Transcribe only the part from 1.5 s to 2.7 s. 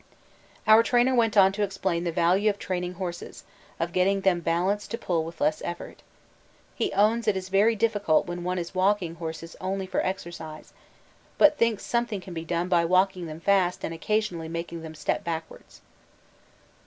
to explain the value of